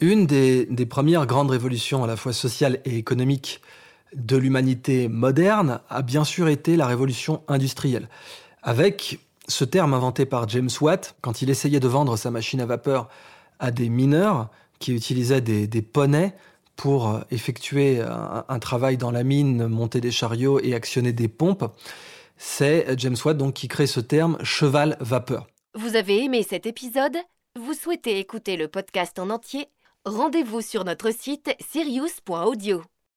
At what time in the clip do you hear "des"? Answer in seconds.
0.26-0.66, 13.70-13.88, 15.40-15.66, 15.66-15.82, 20.02-20.10, 21.14-21.28